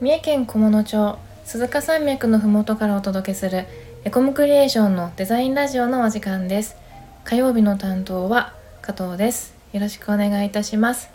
[0.00, 3.66] 三重県菰野町鈴鹿山脈のふもとからお届けする
[4.04, 6.76] エコムクリエーションのデザインラジオのお時間です。
[7.24, 9.56] 火曜日の担当は加藤です。
[9.72, 11.10] よろしくお願いいたします。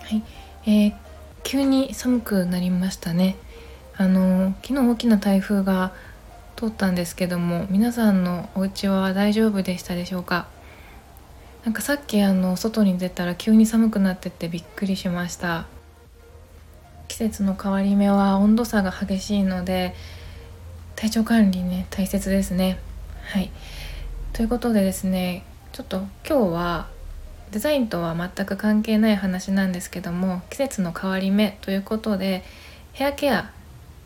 [0.00, 0.22] はい、
[0.66, 0.94] えー、
[1.42, 3.36] 急に寒くなりましたね。
[3.96, 5.92] あの昨日大きな台風が
[6.56, 10.48] 通ったんですけども皆さんのお家は大丈夫でしたでしょうか？
[11.64, 15.64] なんかさっきあの外に出たら急に寒くなっててびっくりしました。
[17.20, 19.94] 節の変わり目は温度差が激しいので
[20.96, 22.78] 体調管理ね大切ですね。
[23.24, 23.50] はい。
[24.32, 26.88] ということでですねちょっと今日は
[27.50, 32.42] デザインとは全く関係ない話なんですけども季節の変わり目ということで
[32.92, 33.50] ヘアケア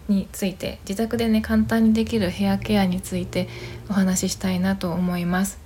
[0.09, 3.49] について自宅でね簡単にできるヘアケアについて
[3.89, 5.59] お話ししたいなと思います。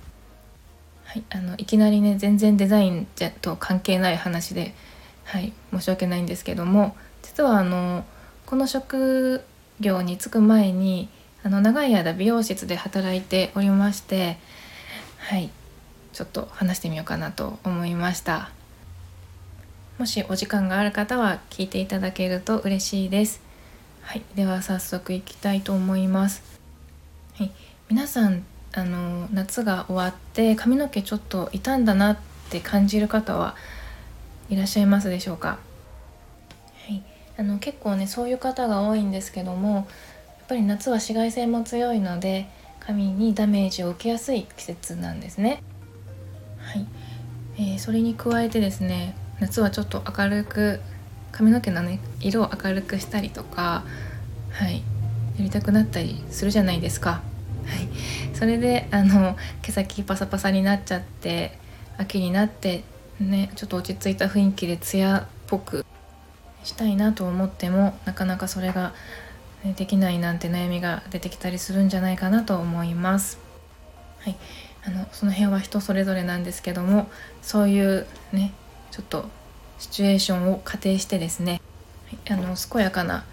[1.05, 3.07] はい、あのいきなりね全然デザイン
[3.41, 4.75] と関係ない話で、
[5.23, 8.05] はい、申し訳ないんですけども実はあの
[8.45, 9.43] この職
[9.79, 11.09] 業に就く前に
[11.43, 14.37] あの長い間美容室で働いておりまして
[15.17, 15.49] はい。
[16.11, 18.49] ちょっと話してみようかなと思いました。
[19.99, 23.41] もしお時間がある方は聞いていただけると嬉しいです。
[24.01, 24.23] はい。
[24.35, 26.41] では早速いきたいと思います。
[27.35, 27.51] はい。
[27.89, 32.17] 皆さんあの夏が終わって髪の毛ちょっと傷んだなっ
[32.49, 33.55] て感じる方は
[34.49, 35.59] いらっしゃいますでしょうか？
[37.39, 39.85] あの結構ねそういう方が多いんですけどもやっ
[40.49, 42.47] ぱり夏は紫外線も強いので
[42.81, 45.61] 髪にダメージを受けやすい季節なんですね。
[46.57, 46.85] はい、
[47.55, 50.81] えー、それに加えてですね夏はちょっと明るく
[51.31, 53.85] 髪の毛のね色を明るくしたりとか
[54.51, 54.83] はい。
[55.39, 57.21] やりたくなったりするじゃないですか。
[57.65, 61.57] はい、それであの毛先パサパサになっちゃって
[61.97, 62.83] 秋になって
[63.21, 65.85] ねちょっと落ち着いた雰囲気でツヤっぽく
[66.63, 68.93] したいなと思ってもなかなかそれが、
[69.63, 73.39] ね、できないなんて悩みが出てきたりするんじゃないかなと思います。
[74.19, 74.35] はい、
[74.85, 77.09] あのその辺は人それぞれなんですけども
[77.41, 78.53] そういうね
[78.91, 79.29] ちょっと
[79.77, 81.61] シチュエーションを仮定してですね、
[82.27, 83.23] はい、あの健やかな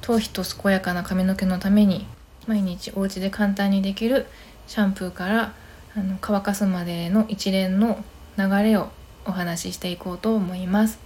[0.00, 2.06] 頭皮と健やかな髪の毛のために
[2.48, 4.26] 毎日お家で簡単にできる
[4.66, 5.54] シャンプーから
[5.94, 8.02] あの乾かすまでの一連の
[8.36, 8.88] 流れを
[9.24, 10.98] お話ししていこうと思います。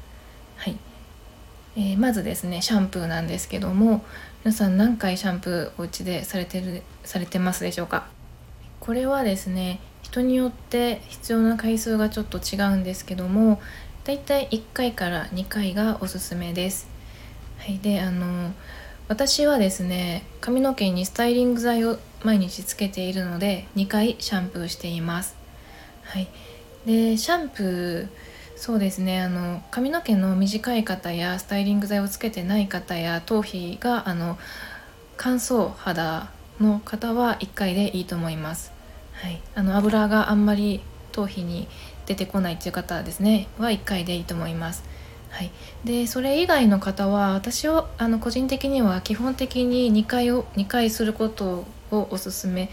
[0.57, 0.79] はい
[1.77, 4.03] えー、まずですねシャンプーなんですけども
[4.45, 8.07] 皆さん何回シャンプーお家でされてるされてますでしょうか？
[8.81, 13.61] これはですね人によって必要な回数がちょっと違うんですけども
[14.05, 16.89] だいたい1回から2回がおすすめです。
[17.59, 18.53] はい、であの
[19.09, 25.37] 私はですね髪の毛にスタイリング剤を毎日つけているので2回シャンプーしています。
[26.05, 26.29] はい、
[26.87, 28.09] でシャンプー
[28.57, 34.39] そうですねあの髪の毛の短い方やスタイリング剤をつけてない方や頭皮があの
[35.17, 38.73] 乾燥肌の方は1回でいいと思います。
[39.13, 40.81] はい、あの油があんまり
[41.13, 41.69] 頭皮に
[42.07, 44.85] 出てこないっていう方ですねは1回でいいと思います。
[45.31, 45.51] はい、
[45.85, 52.71] でそれ以外の方は私をあの個人的には基本的に2回を2回することをおすすめ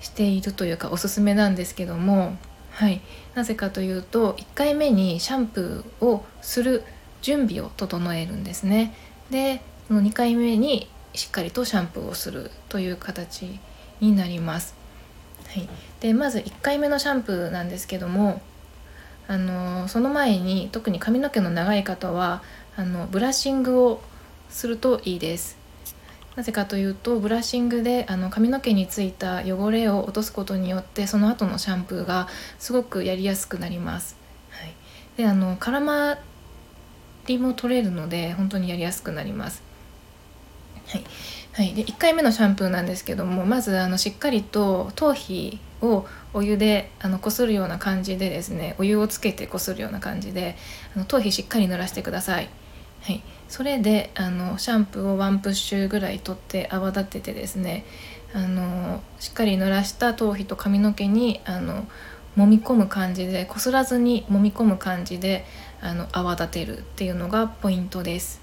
[0.00, 2.36] しているというかおすすめなんですけども、
[2.70, 3.00] はい、
[3.34, 6.84] なぜかというと1回目にシャンプーをする
[7.22, 8.94] 準備を整えるんですね。
[9.30, 13.58] でその2回目にしっかりとシャンプーをするという形
[14.00, 14.74] になります。
[15.48, 15.68] はい、
[16.00, 18.40] でまず1回目のシャンプーなんですけども
[19.26, 22.42] あのその前に特に髪の毛の長い方は
[22.76, 24.00] あのブラッシングを
[24.48, 25.59] するといいです
[26.40, 32.28] なぜかというとブラッシングであの髪の毛についた汚れを落とすことによってその後のシャンプーが
[32.58, 34.16] すごくやりやすくなります、
[34.48, 34.74] はい、
[35.18, 36.16] であの絡ま
[37.26, 39.62] りも取れるので本当にやりやすくなります。
[40.86, 41.04] はい。
[41.52, 50.56] はい、で1回目のシャンプーなんですけどもまずあのしっかりと頭皮をお湯であのこするような感じでですねお湯をつけてこするような感じで
[50.96, 52.48] あの頭皮しっかり濡らしてください。
[53.02, 57.84] はい、それであのシャンプーをワンプッシュぐらい取って泡立ててですね
[58.32, 61.88] あのしっかり濡らした頭皮と髪の毛にあの
[62.38, 65.44] 揉み込む感じでこすらずに揉み込む感じで
[65.82, 68.40] あの泡立てるっていうのがポイントです。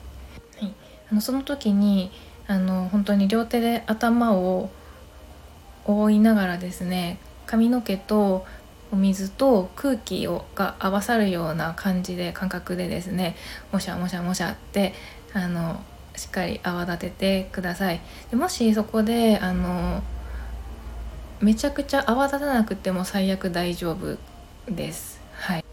[0.59, 0.73] はい、
[1.09, 2.11] あのその時に
[2.45, 4.69] あの本当に両手で頭を
[5.85, 8.45] 覆いながらですね髪の毛と
[8.91, 13.35] お水と空気をが合わさるような感じで感覚でですね
[13.71, 14.93] もしゃもしゃもしゃって
[15.33, 15.81] あの
[16.15, 18.01] しっかり泡立ててください。
[18.31, 20.01] でもしそこであの
[21.39, 24.17] めちゃくちゃ泡立たなくても最悪大丈夫
[24.67, 25.21] です。
[25.33, 25.63] はい。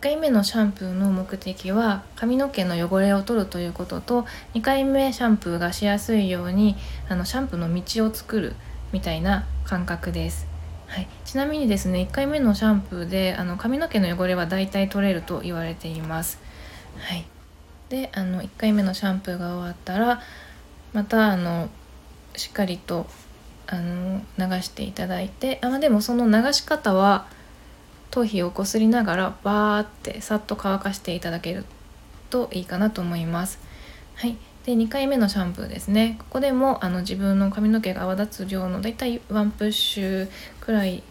[0.00, 6.76] 1回目のシャンプーの目的は髪の毛の汚れを取るということと2回目シャンプーがしやすいように
[7.08, 8.54] あのシャンプーの道を作る
[8.92, 10.46] みたいな感覚です。
[10.88, 16.38] はい、ちなみにですね1回目のシャンプーであの髪の毛の汚れはだいたい取れると言われています。
[16.98, 17.26] はい、
[17.90, 20.20] であの1回目のシャンプーが終わったら
[20.92, 21.68] またあの
[22.34, 23.06] しっかりと
[23.66, 27.26] あの流していただいてあでもその流し方は
[28.10, 31.66] 頭皮をこすりながらバーってさっと乾かしていただける
[32.30, 33.58] といいかなと思います。
[34.14, 34.36] はい、
[34.68, 40.28] で2回目のシャンプーですねここでもあの自分の髪の毛が泡立つ量のだいたいワンプッシュ
[40.60, 41.02] くらい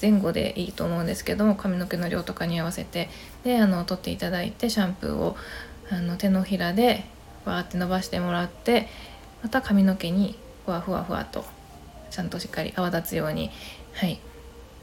[0.00, 3.10] 前後でいいと思うんですけども髪の毛の量とかに合わせて
[3.44, 5.36] であの取っていただいてシャンプーを
[5.90, 7.04] あの手のひらで
[7.44, 8.88] バーって伸ばしてもらって
[9.42, 11.44] また髪の毛にふわふわふわと
[12.10, 13.50] ちゃんとしっかり泡立つように
[13.92, 14.20] はい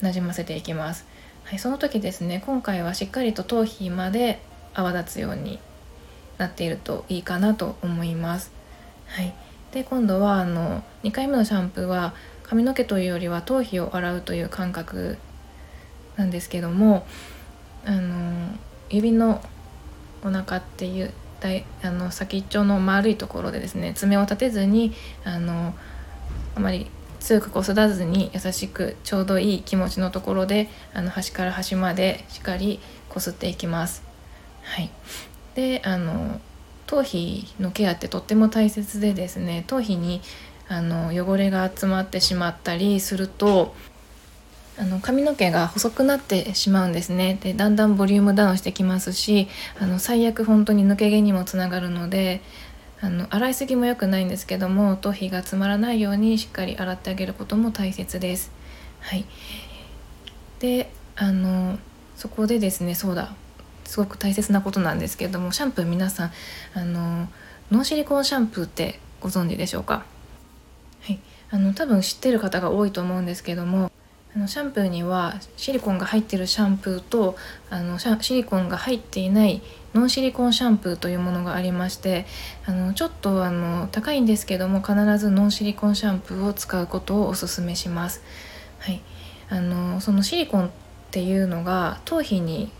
[0.01, 1.07] なじませていきます。
[1.45, 4.39] はい、その時ですね今回はしっかりと頭皮まで
[4.75, 5.57] 泡立つように
[6.39, 8.51] なっているといいかなと思います。
[9.05, 9.33] はい、
[9.71, 15.17] で今度はあの2回目のシャンプーは髪の毛というよりは頭皮を洗うという感覚
[16.15, 17.05] なんですけども
[17.85, 18.49] あの
[18.89, 19.41] 指の
[20.23, 21.13] お腹っていう
[21.81, 24.93] あの先っちょの丸いところでですね爪を立てずに
[25.23, 25.73] あの
[26.55, 26.87] あまり
[27.19, 34.03] 強くこすらずに優しくちょうどいい気持ちのところであの端から端までしっかりこすっていきます。
[34.63, 34.89] はい、
[35.55, 36.39] であの
[36.87, 40.21] 頭皮のケアってとっても大切でですね頭皮に
[40.67, 43.73] あの汚れが集まってしまったりすると
[44.77, 47.37] あの髪の毛が細くなってしまうんですね。
[47.41, 49.49] でだんだんボリュームダウンしてきますし
[49.79, 52.41] あの最悪本当に抜け毛にもつながるので
[53.01, 58.51] あの洗いすぎも良くないんですけども頭皮が詰まらないようにしっかり洗ってあげることも大切です。
[59.01, 59.25] はい、
[60.59, 61.77] であの
[62.15, 63.33] そこでですねそうだ。
[63.89, 66.31] すごく大切なことなんですけれどもシャンプー皆さん
[66.75, 67.27] あの
[67.71, 70.05] ノンシリコンシャンプーってご存知でしょうか？
[71.01, 71.19] はい、
[71.49, 73.91] あの多分知ってる方が多いと思うんですけども
[74.35, 77.35] あのシャンプーにはシリコンが入ってるシャンプーと
[77.71, 79.63] あのシリコンが入っていない
[79.95, 82.27] ノンシリコンシャンプーというものがありまして
[82.67, 88.21] あのちょっとあの高いんですけども必ずノンシリコンシャンプーを使うことをおすすめします。
[88.77, 89.01] はい、
[89.49, 90.69] あのそのシリコンっ
[91.09, 92.71] ていうのが頭皮に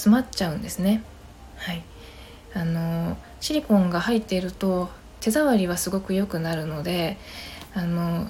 [0.00, 1.02] 詰まっちゃうんですね。
[1.56, 1.82] はい、
[2.54, 4.88] あのシリコンが入っていると
[5.20, 7.18] 手触りはすごく良くなるので
[7.74, 8.26] あの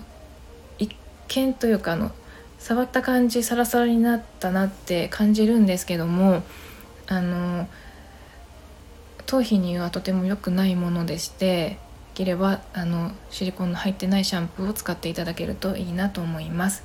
[0.81, 0.97] 一
[1.29, 2.11] 見というかあの
[2.59, 6.43] 触った感じサラサラになったなって感じるんですけども
[7.07, 7.69] あの
[9.27, 11.79] 頭皮にはとても良くないものでしてで
[12.15, 16.83] きればあのシリコンの入ってないシャンプーを使っていただけるといいなと思います。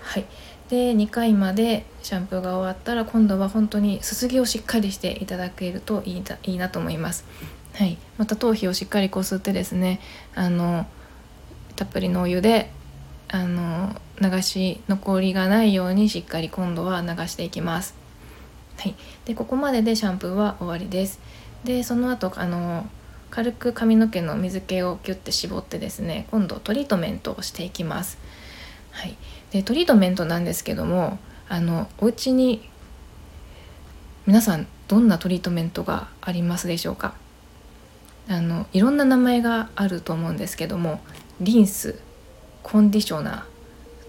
[0.00, 0.26] はい、
[0.68, 7.24] で2回までシャンプーが終わったら今度は本当にすすぎをしっかりしていただけるといいいいなと思います。
[7.74, 10.00] はい、また頭皮をしっかりこすってですね
[10.34, 10.86] あの
[11.76, 12.70] たっぷりのお湯で
[13.28, 17.94] あの流し残りがないようにしっかり今度は流していきます。
[18.78, 18.94] はい、
[19.24, 21.20] でここまででシャンプーは終わりです。
[21.64, 22.86] でその後あの
[23.30, 28.18] 軽く髪の毛の水気をギュッて絞ってですね今度トリートメントをしていきます。
[28.92, 29.16] はい、
[29.54, 31.16] でトリートメントなんですけども
[31.48, 32.68] あのお家に
[34.26, 37.14] 皆さんどんなトリートメントがありますでしょうか？
[38.28, 41.00] あのいろんな名前があると思うんですけども
[41.40, 42.00] リンス
[42.64, 43.42] コンディショナー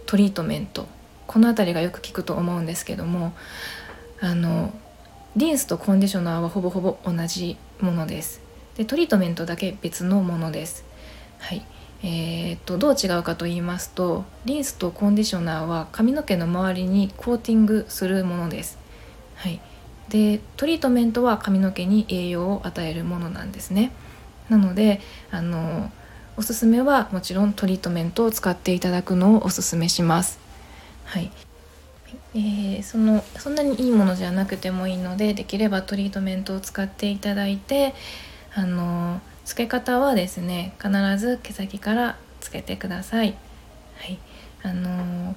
[0.08, 0.88] トリートメント。
[1.28, 3.34] この辺りがよく聞くと思うんですけども
[4.22, 4.74] あの
[5.36, 8.42] リンスとコンディショナーはほぼほぼ同じものです。
[8.78, 10.86] でトリートメントだけ別のものです。
[11.38, 11.64] はい。
[12.08, 18.78] えー、っとどう違うかと言いますとリンスとコンディショナーは髪の毛の周りにコーティングするものです。
[19.36, 19.60] はい。
[20.10, 23.92] でトリートメントは髪の毛に栄養を与えるものなんですね。
[24.50, 25.92] なのであの
[26.38, 30.38] おすすめはもちろんトリートメントを使っていただくのをおすすめします。
[31.06, 31.32] はい、
[32.36, 37.96] えー、そのそんなにいいものじゃなくてもいいのでできればトリートメントを使っていただいて
[38.54, 43.36] あのつけ方はですね必ず毛先からつけてください。
[43.98, 44.20] はい、
[44.64, 45.36] あの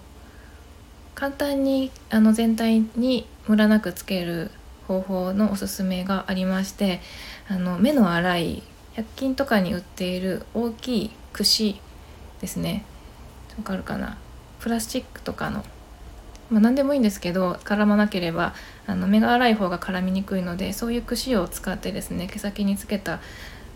[1.15, 4.51] 簡単にあの全体にムラなくつける
[4.87, 7.01] 方法のおすすめがありまして
[7.49, 8.63] あの目の粗い
[8.97, 11.81] 100均とかに売っている大きい串
[12.41, 12.85] ですね。
[13.59, 14.17] わかるかな？
[14.61, 15.65] プラスチックとかの、
[16.51, 18.55] まあ、何でもいいんですけど絡まなければ
[18.87, 23.21] あの目が粗い方が絡みにくいのでそういう串を使ってですね毛先につけた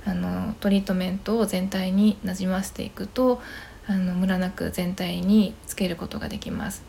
[0.05, 3.41] あのトリートメントを全体になじませていくと
[3.87, 6.83] あのムラなく全体につけることができます。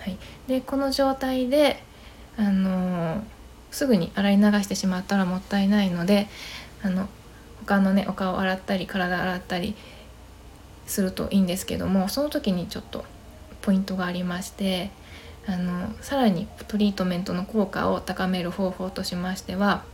[0.00, 1.82] はい、でこの状態で
[2.36, 3.22] あの
[3.70, 6.28] すぐに洗い流してしまったらもったいないので
[6.82, 7.08] あの
[7.66, 9.74] 他のねお顔洗ったり体洗ったり
[10.86, 13.04] するといいんですけどもその時にちょっと
[13.60, 14.90] ポイントがありまして
[15.46, 19.84] あのさらにトリートメントの効果を高める方法としましては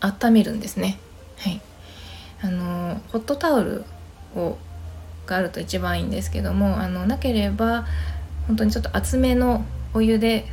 [0.00, 0.98] 温めるんですね。
[1.38, 1.60] はい、
[2.42, 3.84] あのホットタオル
[4.34, 4.56] を
[5.26, 7.86] があると一番いいんですけどもあのなければ
[8.46, 10.46] 本当にちょっと厚めのお湯で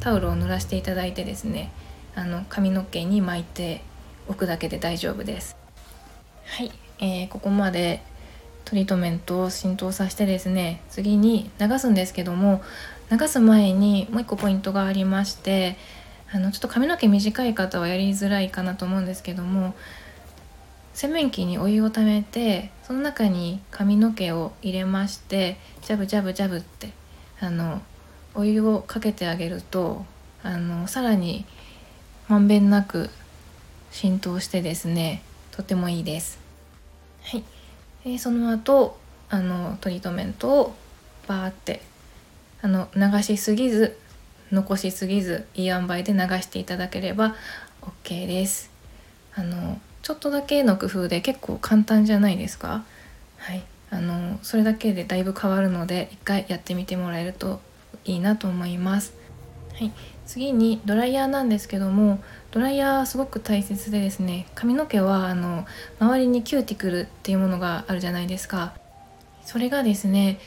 [0.00, 1.70] タオルを濡らしていただいてですね
[2.14, 3.82] あの髪の毛に巻いて
[4.28, 5.56] おくだけで大丈夫です。
[6.46, 8.02] はい、えー、ここまで
[8.64, 12.62] トリートメントを浸透させてですね次に流すんですけども
[13.10, 15.76] 流す前にもう一個ポイントがありまして
[16.32, 19.74] あのちょっと髪の毛短い方はやりづらいかなと思うんですけども
[20.94, 26.90] 洗面器にお湯をためてその中に髪の毛を入れましてジャブジャブジャブって
[27.40, 27.82] あの
[28.34, 30.04] お湯をかけてあげると
[30.44, 31.44] あのさらに
[32.28, 33.10] まんべんなく
[33.90, 36.38] 浸透してですねとてもいいです。
[37.22, 37.44] はい、
[38.04, 38.96] えその後
[39.30, 40.74] あのトリートメントを
[41.26, 41.80] バーって
[42.62, 43.98] あの流しすぎず
[44.52, 47.34] 残しすぎずいい塩梅で流していただければ
[48.04, 48.70] OK です。
[49.34, 52.84] あのちょっとだけの工夫で結構簡単じゃないですか？
[53.38, 53.64] はい。
[53.90, 57.60] あのそれだけでだいぶ変わるので一回やってみてもらえると
[58.04, 59.14] いいなと思います。
[59.72, 59.90] はい。
[60.26, 65.66] 次にドライヤーなんですけどもドライヤーすごく大切でですね髪の毛はあの
[65.98, 68.74] 周りにキューティクルっていうものがあるじゃないですか。
[69.46, 70.38] それがですね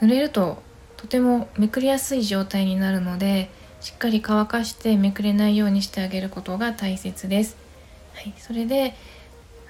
[0.00, 0.62] 濡れると
[0.96, 3.50] とてもめくりやすい状態になるので
[3.82, 7.65] しっかり乾かしてめくれないようにしてあげることが大切です。
[8.16, 8.94] はい、それで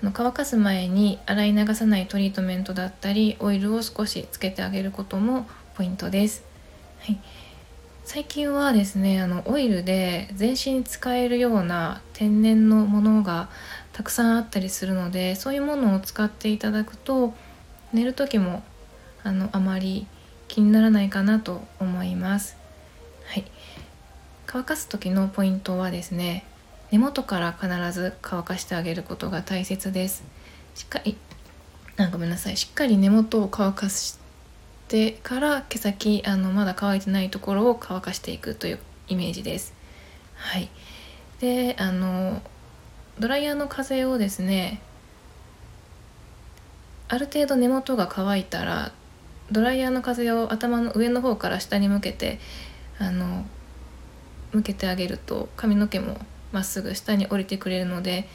[0.01, 6.45] あの乾かす前に洗い流さないトリートメントだったりオイルを少しつけてあげることもポイントです。
[7.01, 7.19] はい、
[8.05, 13.49] 最近はですねあのオイルで全身使えるような天然のものが
[13.93, 17.35] たくさんあったりするのでそういうものを使っていただくと
[17.93, 18.63] 寝る時も
[19.25, 20.07] あのあまり
[20.47, 22.57] 気にならないかなと思います。
[23.25, 23.45] はい、
[24.47, 26.45] 乾かす時のポイントはですね
[26.93, 30.25] 根元から必ず乾かしてあげることが大切です。
[30.75, 31.17] しっかり
[31.97, 32.57] あごめんなさい。
[32.57, 34.19] しっかり根元を乾かし
[34.89, 38.79] てから毛先あのまだ乾いてないところを乾かしていくという
[39.09, 39.75] イメージです。
[40.35, 40.69] はい。
[41.41, 42.41] であの
[43.19, 44.81] ドライヤーの風をですね
[47.09, 48.93] ある程度根元が乾いたら
[49.51, 52.39] ドライヤーの風を頭の上の方から下に向けて
[52.99, 53.45] あの
[54.53, 56.19] 向けてあげると髪の毛も
[56.57, 58.27] まっすぐ下に降りてくれるので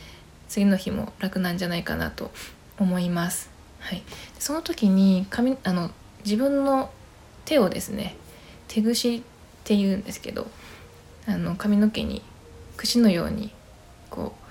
[0.47, 2.29] 次の日も楽なんじゃないかなと
[2.77, 3.49] 思います。
[3.79, 4.03] はい、
[4.37, 5.89] その時に髪あの
[6.23, 6.91] 自分の
[7.45, 8.15] 手をですね
[8.67, 9.21] 手ぐしっ
[9.63, 10.45] ていうんですけど
[11.25, 12.21] あの髪の毛に
[12.77, 13.51] 櫛のように
[14.11, 14.49] こう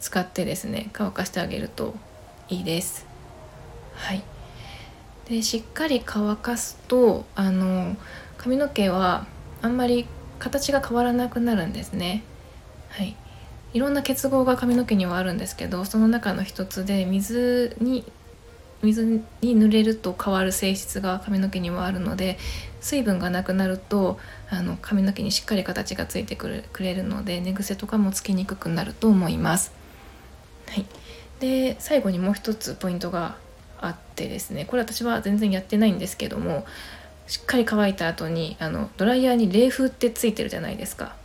[0.00, 1.96] 使ってですね乾かしてあげると
[2.48, 3.04] いいです。
[3.94, 4.22] はい
[5.28, 7.96] でしっかり乾かすとあの
[8.38, 9.26] 髪の毛は
[9.60, 10.06] あんまり
[10.38, 12.22] 形が変わらなくなるんですね。
[12.96, 13.16] はい
[13.72, 18.04] いろんな結合が髪の毛にはあるんですけどその中の一つで水に
[18.82, 22.38] 水に濡れると変わる性質が髪の毛にはあるので
[22.80, 24.18] 水分がなくなると
[24.50, 29.72] あの髪の毛にしっかり形がついてくるくれるので寝癖とかもつきにくくなると思います。
[30.68, 30.86] はい、
[31.40, 33.36] で最後にもう一つポイントが
[33.80, 36.64] あってですねこれ私は全然やってないんですけども
[37.26, 41.16] しっかり乾いた後にあのドライヤーに冷風ってついてるじゃないですか。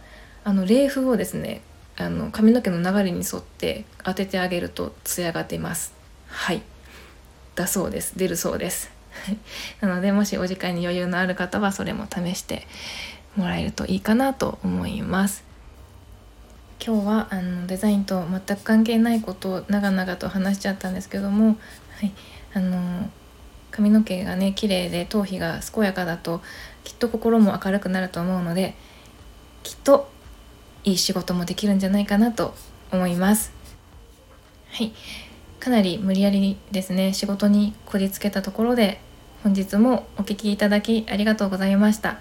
[0.50, 1.62] あの冷風をですね
[1.96, 5.94] あの髪の毛の流れに沿って当ててあげるとツヤが出ます。
[6.28, 6.64] はい。
[7.54, 8.18] だそうです。
[8.18, 8.90] 出るそうです。
[9.80, 12.66] なのでもしお時間に余裕のある方はそれも試して
[13.36, 15.44] もらえるといいかなと思います。
[16.84, 21.58] 今日はあのデザインと全く関係ないことを長々と話しちゃったんですけども、
[22.00, 22.12] はい、
[22.56, 23.08] あの
[23.70, 26.42] 髪の毛がね綺麗で頭皮が健やかだと
[26.84, 28.74] きっと心も明るくなると思うので
[29.62, 30.10] きっと
[30.84, 32.54] いい仕事もできるんじゃないかなと
[32.92, 33.52] 思います。
[34.72, 34.92] はい。
[35.60, 39.02] かなり無理やりですね仕事にこじつけたところで
[39.44, 42.20] 本日もお聴きいただきありがとうございました。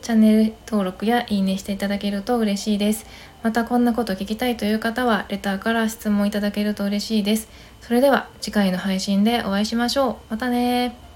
[0.00, 3.04] チャンネル登録やいいねしていただけると嬉しいです。
[3.42, 7.48] またこんなこと聞きたいという方はレターから質問いただけると嬉しいです。
[7.80, 10.16] それでは次回の配信でお会いしましょう。
[10.30, 11.07] またね